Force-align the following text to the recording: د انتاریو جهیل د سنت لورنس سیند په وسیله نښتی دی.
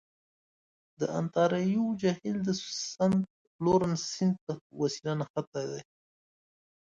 د 0.99 1.01
انتاریو 1.19 1.85
جهیل 2.01 2.37
د 2.47 2.49
سنت 2.95 3.23
لورنس 3.63 4.01
سیند 4.13 4.35
په 4.45 4.51
وسیله 4.81 5.13
نښتی 5.19 5.63
دی. 5.71 5.81